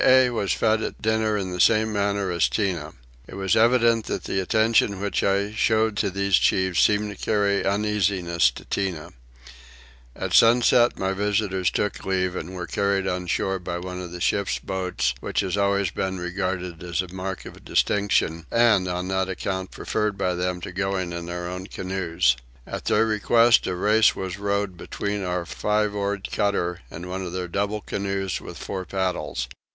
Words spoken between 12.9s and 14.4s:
on shore by one of the